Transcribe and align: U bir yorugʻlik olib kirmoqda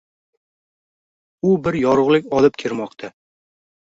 U 1.49 1.53
bir 1.67 1.77
yorugʻlik 1.81 2.35
olib 2.39 2.59
kirmoqda 2.65 3.13